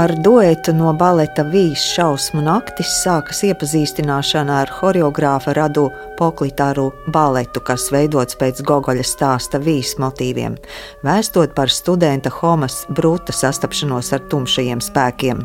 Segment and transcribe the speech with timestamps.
[0.00, 7.90] Ar duetu no baleta Vīs šausmu naktis sākas iepazīstināšana ar horeogrāfa radu poklitāru baletu, kas
[7.92, 10.56] veidots pēc Gogoļa stāsta Vīs motīviem,
[11.04, 15.44] vēstot par studenta Homas Bruta sastapšanos ar tumšajiem spēkiem.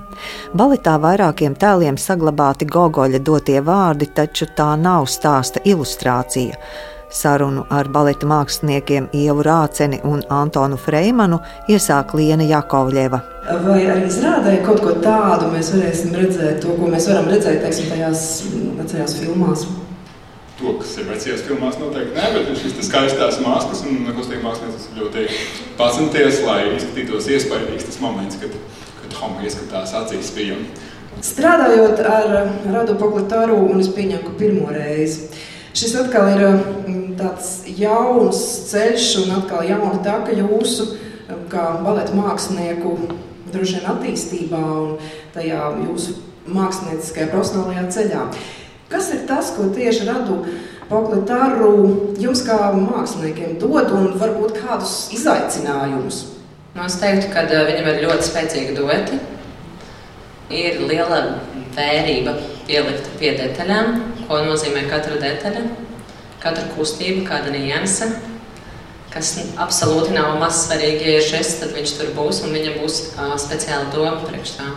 [0.55, 6.55] Baletā vairākiem tēliem saglabāti Gogoļa dotie vārdi, taču tā nav stāsta ilustrācija.
[7.15, 11.39] Sarunu ar baleta māksliniekiem Ievu Rāceni un Antonu Freimanu
[11.71, 13.21] iesāk Liena Jakovļeva.
[13.63, 17.91] Vai arī izrādē kaut ko tādu mēs varēsim redzēt, to, ko mēs varam redzēt teiksim,
[17.93, 18.23] tajās
[18.81, 19.65] vecajās filmās?
[20.59, 25.25] To, kas ir vecajās filmās, noteikti nē, bet šis skaistās maskas un kustīgi mākslinieks ļoti
[25.79, 28.55] pacenties, lai izskatītos iespaidīgs tas moments, kad,
[29.01, 30.59] kad Homa ieskatās acīs bija.
[31.23, 32.31] Strādājot ar
[32.71, 35.29] Radu Poklitāru, un es pieņemu, ka pirmo reizi,
[35.75, 38.37] Šis atkal ir mm, tāds jauns
[38.69, 42.93] ceļš un atkal jauna taka jūsu mm, kā baleta mākslinieku
[43.51, 44.93] droši vien attīstībā un
[45.33, 46.15] tajā jūsu
[46.55, 48.23] mākslinieckajā profesionālajā ceļā.
[48.87, 50.45] Kas ir tas, ko tieši radu
[50.85, 51.73] Poklitāru
[52.21, 56.21] jums kā māksliniekiem dod un varbūt kādus izaicinājumus?
[56.75, 59.19] Nu, es teiktu, ka viņam ir ļoti spēcīgi dueti.
[60.53, 61.21] Ir liela
[61.75, 62.35] vērība
[62.67, 63.95] pielikt pie detaļām,
[64.27, 65.63] ko nozīmē katra detaļa,
[66.43, 68.11] katra kustība, kāda nianse.
[69.13, 73.33] Kas absolūti nav mazsvarīgi, ja ir žests, tad viņš tur būs un viņam būs uh,
[73.39, 74.67] speciāla doma priekš tā.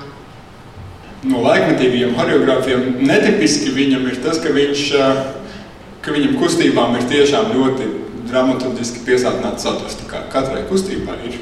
[1.27, 4.83] No laikmetīgajiem choreogrāfiem netipiski viņam ir tas, ka, viņš,
[6.05, 7.89] ka viņam kustībām ir tiešām ļoti
[8.29, 9.99] dramaturgiski piesātināts saturs.
[10.07, 11.41] Katrai kustībai ir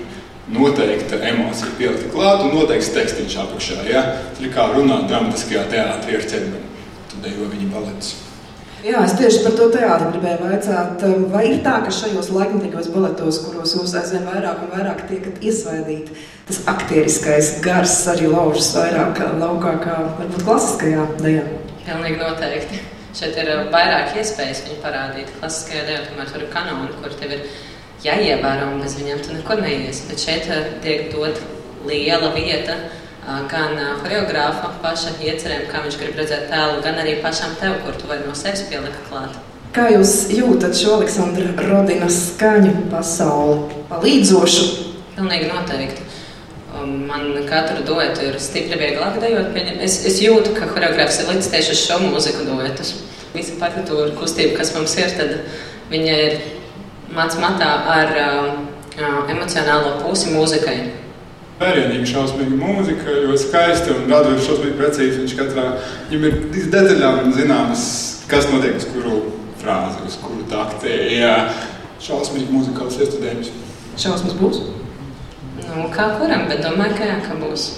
[0.53, 3.83] noteikta emocija pielikta klāt un noteikts tekstīns apakšā.
[3.91, 4.05] Ja?
[4.31, 6.67] Tas ir kā runāt dramatiskajā teātrī ar ķermeni
[7.25, 8.15] dejo viņa baletus.
[8.87, 11.05] Jā, es tieši par to teātri gribēju vaicāt.
[11.33, 16.15] Vai ir tā, ka šajos laikmatīgos baletos, kuros jūs aizvien vairāk un vairāk tiekat iesvaidīti,
[16.47, 21.47] tas aktieriskais gars arī laužas vairāk laukā kā varbūt klasiskajā dejā?
[21.87, 22.83] Pilnīgi noteikti.
[23.17, 25.35] Šeit ir vairāk iespējas viņu parādīt.
[25.41, 27.47] Klasiskajā dejā tomēr tur ir kanoni, kur tev ir
[28.07, 30.05] jāievēro un bez viņiem tu nekur neies.
[30.09, 30.49] Bet šeit
[30.85, 31.43] tiek dot
[31.87, 32.79] liela vieta
[33.51, 38.07] gan choreogrāfa paša iecerēm, kā viņš grib redzēt tēlu, gan arī pašam tev, kur tu
[38.11, 39.35] vari no sevis pielikt klāt.
[39.75, 44.69] Kā jūs jūtat šo Aleksandra Rodinas skaņu pasauli palīdzošu?
[45.17, 46.05] Pilnīgi noteikti.
[46.87, 49.57] Man katru duetu ir stipri vieglāk dejot.
[49.85, 52.95] Es, es jūtu, ka choreogrāfs ir līdz tieši uz šo mūziku duetus.
[53.35, 55.35] Visa partitūra kustība, kas mums ir, tad
[55.93, 56.39] viņa ir
[57.15, 60.77] mans matā ar uh, emocionālo pusi mūzikai.
[61.57, 65.23] Vērienīga, šausmīga mūzika, ļoti skaista un radoša, šausmīgi precīzi.
[65.23, 65.67] Viņš katrā
[66.11, 67.87] viņam ir detaļām zināmas,
[68.29, 69.23] kas notiek uz kuru
[69.63, 70.99] frāzi, uz kuru taktē.
[71.17, 71.37] Jā,
[72.05, 73.55] šausmīgi muzikāls iestudējums.
[73.97, 74.61] Šausmas būs?
[75.65, 77.71] Nu, kā kuram, bet domāju, ka jā, ka būs.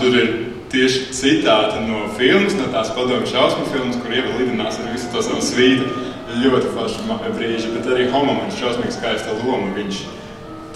[0.00, 0.32] Tur ir
[0.70, 5.22] tieši citāti no filmas, no tās padomju šausmu filmas, kur Ieva lidinās ar visu to
[5.22, 6.09] savu svītu.
[6.30, 9.72] Ļoti forši brīži, bet arī Homam ir šausmīgi skaista loma.
[9.74, 10.02] Viņš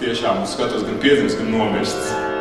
[0.00, 2.33] tiešām skatos gan piedzimis, gan nomirsts.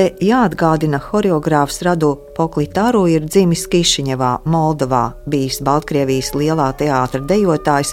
[0.00, 7.90] Te jāatgādina, horeogrāfs Radu Poklitāru ir dzimis Kišiņevā, Moldovā, bijis Baltkrievijas lielā teātra dejotājs,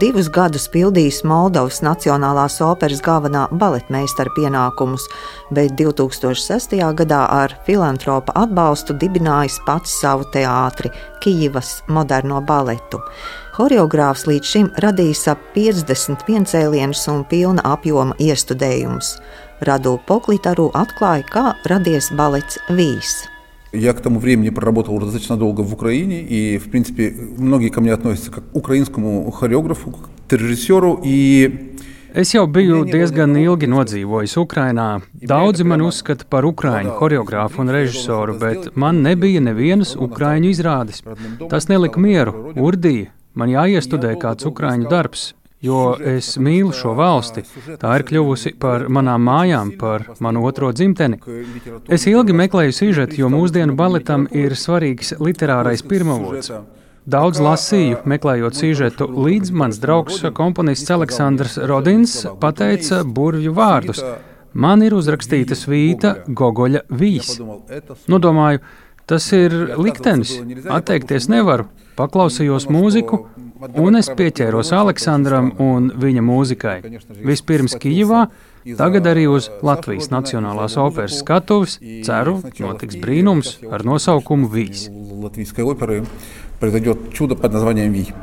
[0.00, 5.04] divus gadus pildījis Moldovas Nacionālās operas galvenā baletmeistara pienākumus,
[5.52, 6.78] bet 2006.
[7.02, 10.88] gadā ar filantropa atbalstu dibinājis pats savu teātri-
[11.20, 13.02] Kijivas moderno baletu.
[13.58, 19.18] Horeogrāfs līdz šim radījis ap 50 piecēlienus un pilna apjoma iestudējumus.
[19.59, 23.29] Radu Поклитару atklāja, kā radies балets «Вис».
[23.71, 27.93] Я к тому времени проработал достаточно долго в Украине, и, в принципе, многие ко мне
[27.93, 29.91] относятся как к украинскому хореографу,
[30.27, 31.75] к режиссеру, и
[32.15, 35.01] Es jau biju diezgan ilgi nodzīvojis Ukrajinā.
[35.27, 41.03] Daudzi man uzskata par ukrāņu choreogrāfu un režisoru, bet man nebija nevienas ukrāņu izrādes.
[41.51, 43.09] Tas nelika mieru, urdīja.
[43.35, 45.33] Man jāiestudē kāds ukrāņu darbs
[45.64, 45.80] jo
[46.14, 47.44] es mīlu šo valsti.
[47.80, 51.20] Tā ir kļuvusi par manām mājām, par manu otro dzimteni.
[51.88, 56.52] Es ilgi meklēju sižetu, jo mūsdienu baletam ir svarīgs literārais pirmavots.
[57.10, 64.02] Daudz lasīju, meklējot sižetu, līdz mans draugs, komponists Aleksandrs Rodins, pateica burvju vārdus.
[64.52, 67.36] Man ir uzrakstīta svīta Gogoļa vīs.
[68.10, 68.60] Nodomāju,
[69.08, 70.36] tas ir liktenis,
[70.70, 71.68] atteikties nevaru.
[71.98, 73.24] Paklausījos mūziku,
[73.75, 76.77] un es pieķēros Aleksandram un viņa mūzikai.
[77.25, 78.25] Vispirms Kijivā,
[78.79, 81.79] tagad arī uz Latvijas Nacionālās operas skatuves.
[82.07, 84.89] Ceru, notiks brīnums ar nosaukumu Vīs.
[85.25, 86.05] Латвийской оперы
[86.59, 88.13] произойдет чудо под названием «Вий».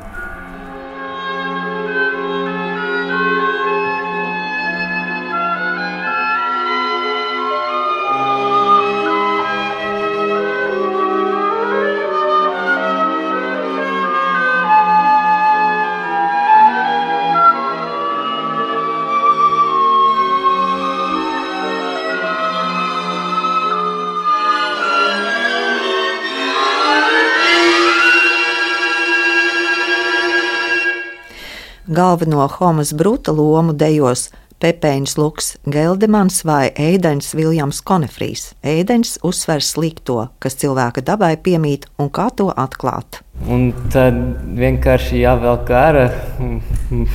[32.18, 38.56] Galveno Homas Bruta lomu dejos Pepēns Luks Geldemans vai Eidens Viljams Konefrīs.
[38.66, 43.22] Eidens uzsver slikto, kas cilvēka dabai piemīt un kā to atklāt.
[43.46, 44.18] Un tad
[44.58, 46.08] vienkārši jāvelk ārā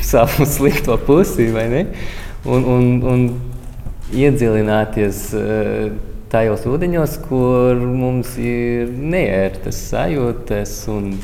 [0.06, 1.84] savu slikto pusi, vai ne?
[2.46, 3.28] Un, un, un
[4.14, 5.92] iedziļināties uh,
[6.30, 10.78] tajos ūdeņos, kur mums ir neērtas sajūtas.
[10.94, 11.16] Un,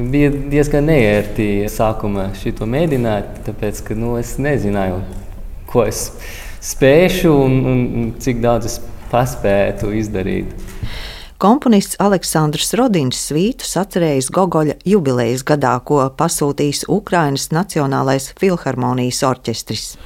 [0.00, 5.02] Bija diezgan neērti sākumā šo mēģināt, tāpēc ka nu, es nezināju,
[5.68, 6.06] ko es
[6.64, 8.78] spēšu un, un, un cik daudz es
[9.10, 10.54] paspētu izdarīt.
[11.40, 19.96] Komponists Aleksandrs Rodins svītu atcerējis Gogoļa jubilejas gadā, ko pasūtījis Ukrainas Nacionālais filharmonijas orķestris.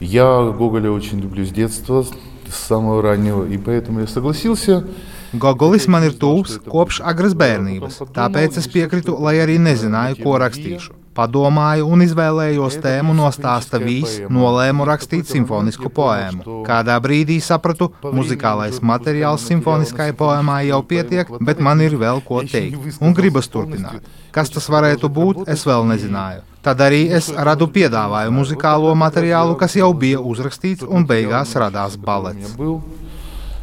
[0.00, 4.84] Я Гоголя очень люблю с детства, с самого раннего, и поэтому я согласился.
[5.33, 10.95] Gogolis man ir tuvs kopš agras bērnības, tāpēc es piekritu, lai arī nezināju, ko rakstīšu.
[11.17, 16.59] Padomāju un izvēlējos tēmu no stāsta vīs, nolēmu rakstīt simfonisku poēmu.
[16.67, 23.01] Kādā brīdī sapratu, muzikālais materiāls simfoniskai poēmai jau pietiek, bet man ir vēl ko teikt,
[23.01, 24.05] un gribas turpināt.
[24.31, 26.45] Kas tas varētu būt, es vēl nezināju.
[26.61, 32.53] Tad arī es radu piedāvāju muzikālo materiālu, kas jau bija uzrakstīts, un beigās radās balets.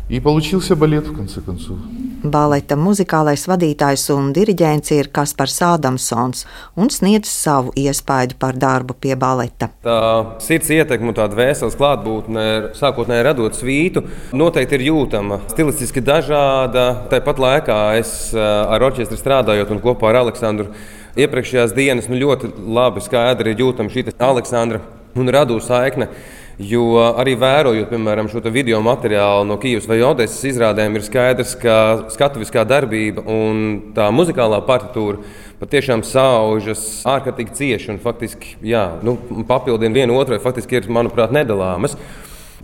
[0.09, 1.77] И получился балет, в конце концов.
[2.19, 6.41] Baleta muzikālais vadītājs un diriģents ir Kaspars Ādamsons
[6.75, 9.69] un sniedz savu iespaidu par darbu pie baleta.
[9.85, 14.03] Tā sirds ietekme un tāda vēseles klātbūtne, sākotnēji radot svītu,
[14.35, 15.39] noteikti ir jūtama.
[15.53, 16.89] Stilistiski dažāda.
[17.13, 20.73] Tāpat laikā es eh, ar orķestri strādājot un kopā ar Aleksandru
[21.19, 24.83] iepriekšējās dienas nu, ļoti labi skaidri jūtama šī Aleksandra
[25.15, 26.11] un radu saikne.
[26.54, 31.78] Jo arī vērojot, piemēram, šo video materiālu no Kyivas vai Odesas izrādēm, ir skaidrs, ka
[32.14, 33.64] skatuviskā darbība un
[33.96, 35.18] tā muzikālā partitūra
[35.58, 39.16] patiešām saužas ārkārtīgi cieši un faktiski jā, nu,
[39.48, 41.98] papildina vienu otrai, faktiski ir, manuprāt, nedalāmas.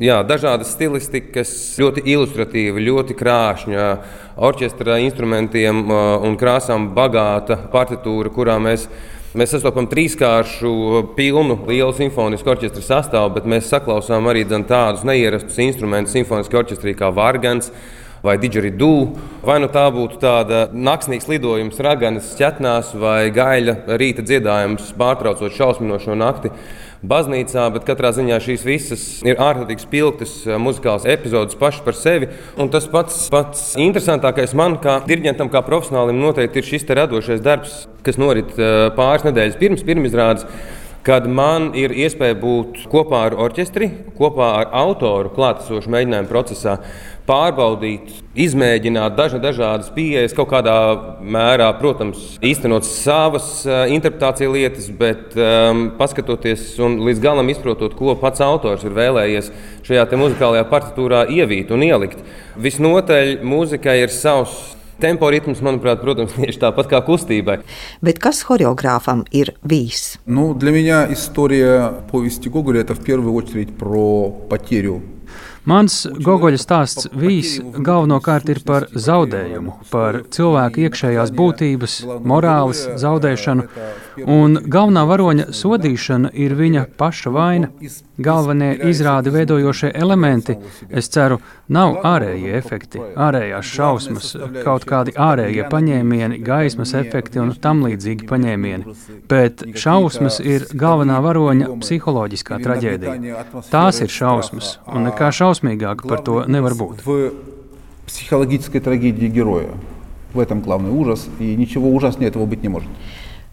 [0.01, 1.51] Jā, dažādas stilistikas,
[1.83, 3.89] ļoti ilustratīva, ļoti krāšņa,
[4.39, 9.20] orķestra instrumentiem un krāsām bagāta partitūra, kurā mēs Mēs
[9.53, 10.71] sastopam trīskāršu,
[11.15, 17.13] pilnu, lielu simfonisku orķestra sastāvu, bet mēs saklausām arī tādus neierastus instrumentus simfoniskā orķestrī kā
[17.15, 17.71] Vārgans
[18.23, 19.17] vai Digeridu.
[19.47, 26.17] Vai nu tā būtu tāda naktsnīgs lidojums, raganas ķetnās vai gaļa rīta dziedājums, pārtraucot šausminošo
[26.19, 26.53] nakti
[27.01, 32.29] baznīcā, bet katrā ziņā šīs visas ir ārkārtīgi spilgtas eh, muzikālas epizodes pašas par sevi.
[32.61, 37.87] Un tas pats, pats interesantākais man, kā diriģentam, kā profesionālim, noteikti ir šis radošais darbs,
[38.05, 40.47] kas norit eh, pāris nedēļas pirms pirmizrādes
[41.07, 46.77] kad man ir iespēja būt kopā ar orķestri, kopā ar autoru klātesošu mēģinājumu procesā,
[47.30, 50.76] pārbaudīt, izmēģināt dažna, dažādas pieejas, kaut kādā
[51.22, 58.14] mērā, protams, īstenot savas uh, interpretācijas lietas, bet um, paskatoties un līdz galam izprotot, ko
[58.22, 59.52] pats autors ir vēlējies
[59.88, 62.22] šajā muzikālajā partitūrā ievīt un ielikt.
[62.62, 67.58] Visnotaļ mūzikai ir savs Tempo ritms, manuprāt, protams, tieši tāpat kā kustībai.
[68.06, 70.20] Bet kas choreogrāfam ir bijis?
[70.26, 75.02] Ну, для меня история повести Гоголя это в первую очередь про потерю
[75.69, 83.67] Mans Gogoļa stāsts vīs galvenokārt ir par zaudējumu, par cilvēku iekšējās būtības, morāles zaudēšanu,
[84.25, 87.69] un galvenā varoņa sodīšana ir viņa paša vaina.
[88.21, 90.59] Galvenie izrādi veidojošie elementi,
[90.93, 91.39] es ceru,
[91.73, 98.97] nav ārējie efekti, ārējās šausmas, kaut kādi ārējie paņēmieni, gaismas efekti un tam līdzīgi paņēmieni,
[99.31, 103.47] bet šausmas ir galvenā varoņa psiholoģiskā traģēdija.
[103.73, 107.06] Tās ir šausmas, un nekā šausmīgāk par to nevar būt.
[108.06, 109.70] Психологической трагедии героя.
[110.34, 112.90] В этом главный ужас, и ничего ужаснее этого быть не может.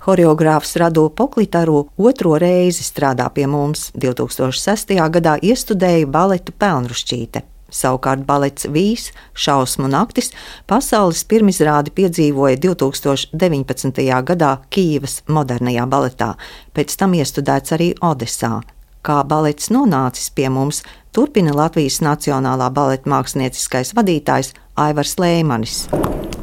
[0.05, 3.93] Horeogrāfs Rado Poklitaru otro reizi strādā pie mums.
[3.95, 4.99] 2006.
[5.15, 7.45] gadā iestudēja baletu Pelnrušķīte.
[7.73, 10.33] Savukārt balets Vīs, Šausmu naktis
[10.69, 14.03] pasaules pirmizrādi piedzīvoja 2019.
[14.29, 16.35] gadā Kīivas modernajā baletā,
[16.75, 18.59] pēc tam iestudēts arī Odesā.
[19.03, 20.83] Kā balets nonācis pie mums,
[21.18, 25.88] turpina Latvijas Nacionālā baleta mākslinieckais vadītājs Aivars Lēmanis.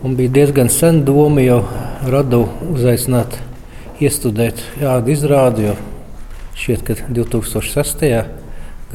[0.02, 1.60] Man bija diezgan sen doma jau
[2.10, 2.40] radu
[2.72, 3.36] uzaicināt,
[4.02, 5.76] iestudēt jādu izrādi, jo
[6.58, 8.10] šķiet, ka 2006.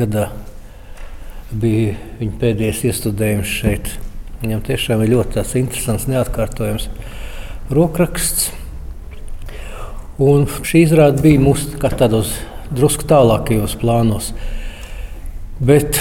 [0.01, 0.25] gadā
[1.49, 3.95] bija viņa pēdējais iestudējums šeit.
[4.43, 6.91] Viņam tiešām ir ļoti interesants, neatkārtojams
[7.71, 8.51] rokraksts.
[10.19, 12.35] Un šī izrāde bija mūsu tādos
[12.67, 14.33] drusku tālākajos plānos.
[15.59, 15.99] Bet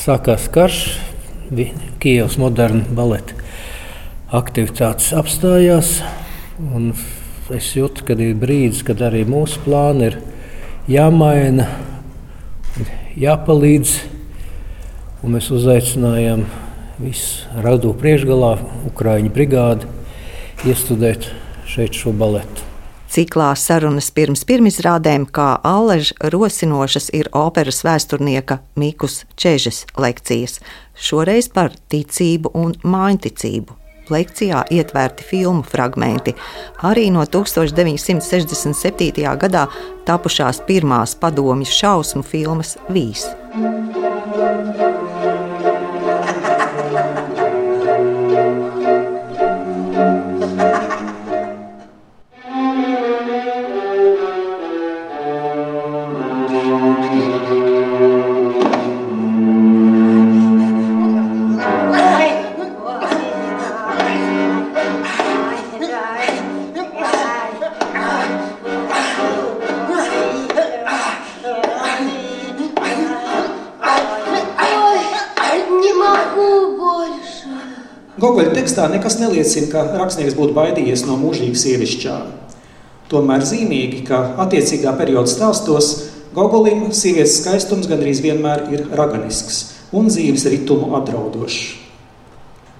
[0.00, 0.82] sākās karš,
[2.00, 3.34] Kievas moderna baleta
[4.34, 5.96] aktivitātes apstājās.
[7.50, 10.20] Es jūtu, ka ir brīdis, kad arī mūsu plāni ir
[10.90, 11.66] jāmaina,
[13.18, 13.98] jāpalīdz
[15.20, 16.46] Un mēs uzaicinājām
[16.96, 18.54] visu radu priekšgalā,
[18.88, 19.88] Ukrāņu brigādi,
[20.64, 21.28] iestudēt
[21.68, 22.69] šeit šo baletu.
[23.10, 30.60] Ciklā sarunas pirms pirmizrādēm, kā Alleža rosinošas, ir operas vēsturnieka Mikus Čežes lekcijas,
[30.94, 33.74] šoreiz par ticību un mājiņticību.
[34.10, 36.34] Lekcijā ietverti filmu fragmenti,
[36.86, 39.26] arī no 1967.
[39.42, 39.66] gadā
[40.06, 43.26] tapušās pirmās padomju šausmu filmas Vīs.
[78.20, 82.32] Gogoļa tekstā nekas neliecina, ka rakstnieks būtu baidījies no mūžīgas sievišķām.
[83.08, 85.94] Tomēr zīmīgi, ka attiecīgā perioda stāstos
[86.34, 89.62] Gogolim sievietes skaistums gandrīz vienmēr ir raganisks
[89.96, 91.80] un dzīves ritumu apdraudošs.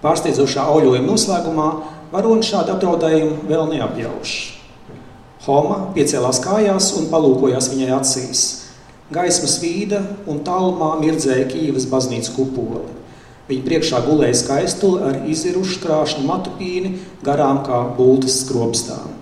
[0.05, 1.67] Pārsteidzošā auļojuma noslēgumā
[2.13, 4.37] varonis šādu apdraudējumu vēl neapjauš.
[5.49, 8.47] Homa piecēlās kājās un palūkojās viņai acīs.
[9.11, 13.00] Gaismas vīda un tālumā mirdzēja Kīvas baznīcas kupoli.
[13.51, 16.93] Viņa priekšā gulēja skaistuli ar izirušu krāšņu matu pīni,
[17.27, 19.17] garām kā būtas skropstām.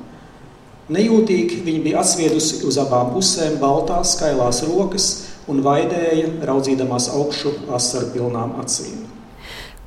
[0.93, 5.07] Nejūtīgi viņa bija atsviedusi uz abām pusēm baltās, skailās rokas
[5.49, 9.07] un vaidēja, raudzīdamās augšu asaru pilnām acīm.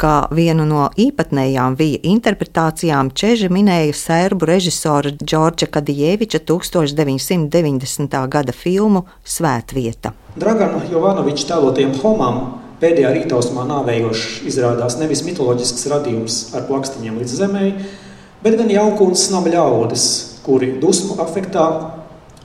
[0.02, 8.18] Kā vienu no īpatnējām vija interpretācijām Čeža minēja sērbu režisora Džordža Kadijēviča 1990.
[8.34, 10.16] gada filmu Svētvieta.
[10.42, 12.42] Dragana Jovanoviča tēlotiem homām
[12.82, 17.66] Pēdējā rītausmā nāvējošs izrādās nevis mitoloģisks radījums ar plakstiņiem līdz zemē,
[18.42, 20.06] bet gan jaukuns nama ļaudis,
[20.42, 21.68] kuri dusmu afektā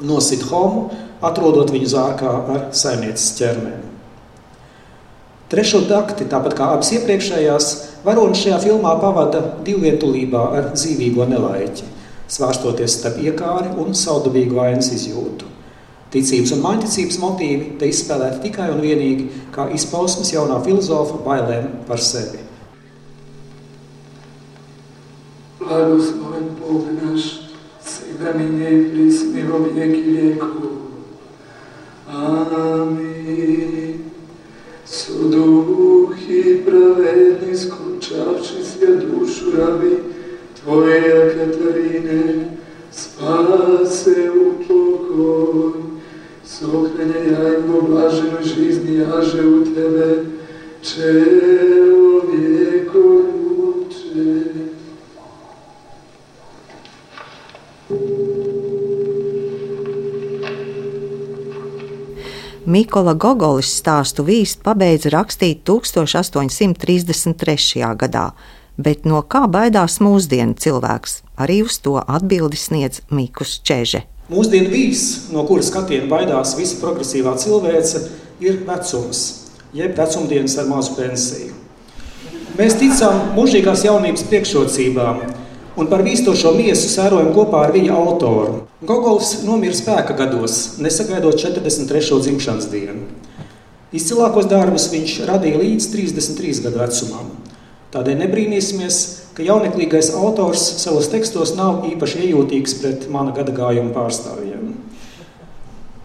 [0.05, 0.91] nosit homu,
[1.25, 3.81] atrodot viņu zārkā ar saimnieces ķermeni.
[5.49, 7.73] Trešo takti, tāpat kā abas iepriekšējās,
[8.05, 11.89] varonis šajā filmā pavada divvietulībā ar dzīvīgo nelaiķi,
[12.29, 15.56] svārstoties starp iekāri un saudabīgu vainas izjūtu.
[16.17, 22.01] Ticības un mājiņticības motīvi te izspēlēti tikai un vienīgi kā izpausmes jaunā filozofa bailēm par
[22.01, 22.41] sevi.
[25.61, 27.53] Blagosloven Bůh náš,
[27.85, 30.73] sejmený prísny vo vieky vieku.
[32.09, 34.01] Amen.
[34.87, 39.99] Sú duchy pravední, skúčavši si dušu rabi
[40.55, 42.57] Tvoje Kataríne,
[42.89, 44.31] spáse
[46.61, 50.25] Sokrenja i po blaženoj žizni jaže u tebe,
[50.83, 50.99] čovjeko
[53.59, 54.43] uče.
[62.67, 67.95] Mikola Gogolis stāstu vīst pabeidza rakstīt 1833.
[68.01, 68.31] gadā,
[68.77, 74.16] bet no kā baidās mūsdienu cilvēks, arī uz to atbildi sniedz Mikus Čežs.
[74.27, 78.01] Mūsdienu vīs, no kuras skatiena baidās visa progresīvā cilvēce,
[78.43, 79.21] ir vecums,
[79.77, 81.53] jeb vecumdienas ar mazu pensiju.
[82.57, 85.21] Mēs ticam mūžīgās jaunības priekšrocībām
[85.77, 88.65] un par vīstošo miesu sērojam kopā ar viņa autoru.
[88.87, 92.19] Gogols nomira spēka gados, nesagaidot 43.
[92.25, 93.07] dzimšanas dienu.
[93.95, 97.31] Izcilākos darbus viņš radīja līdz 33 gadu vecumam.
[97.95, 98.99] Tādēļ nebrīnīsimies,
[99.37, 104.71] ka jauneklīgais autors savos tekstos nav īpaši iejūtīgs pret mana gada gājuma pārstāvjiem.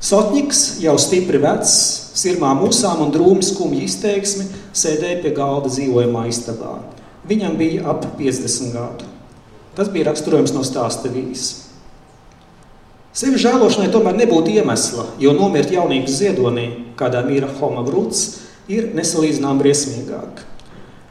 [0.01, 1.71] Sotņiks, jau stipri vecs,
[2.17, 6.79] sirmām musām un drūmi skumji izteiksmi, sēdēja pie galda dzīvojamā istabā.
[7.29, 9.07] Viņam bija ap 50 gadu.
[9.77, 11.69] Tas bija raksturojums no stāsta vīzes.
[13.15, 16.67] Sevi žēlošanai tomēr nebūtu iemesla, jo nomirt jaunības ziedonī,
[16.99, 20.43] kādā mīra Homa Brūts, ir nesalīdzinām briesmīgāk.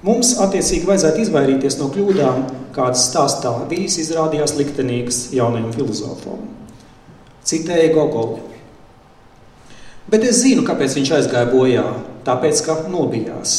[0.01, 6.47] Mums attiecīgi vajadzētu izvairīties no kļūdām, kādas stāstā vīzes izrādījās liktenīgas jaunajam filozofam.
[7.45, 8.41] Citēja Gogoli.
[10.11, 11.85] Bet es zinu, kāpēc viņš aizgāja bojā.
[12.25, 13.53] Tāpēc, ka nobijās.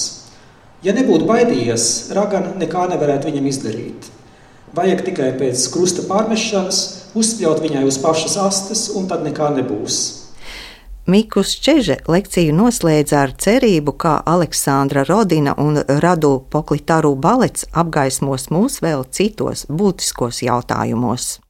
[0.81, 1.85] Ja nebūtu baidījies,
[2.17, 4.09] Ragana nekā nevarētu viņam izdarīt.
[4.73, 6.81] Vajag tikai pēc krusta pārmešanas
[7.17, 10.20] uzspļaut viņai uz pašas astes, un tad nekā nebūs.
[11.09, 18.77] Mikus Čeže lekciju noslēdza ar cerību, ka Aleksandra Rodina un Radu Poklitaru balets apgaismos mūs
[18.85, 21.39] vēl citos būtiskos jautājumos.